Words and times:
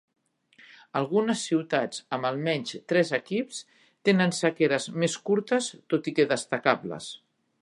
Algunes 1.01 1.43
ciutats 1.49 2.01
amb 2.17 2.29
almenys 2.31 2.73
tres 2.93 3.13
equips 3.19 3.61
tenen 4.11 4.35
sequeres 4.41 4.93
més 5.05 5.21
curtes 5.31 5.73
tot 5.95 6.15
i 6.15 6.19
que 6.19 6.31
destacables. 6.37 7.17